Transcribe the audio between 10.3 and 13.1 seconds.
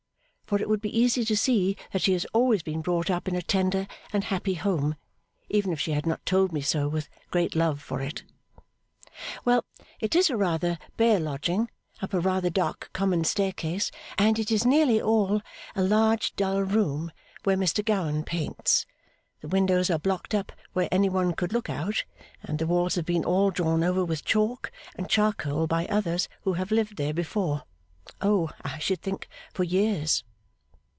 rather bare lodging up a rather dark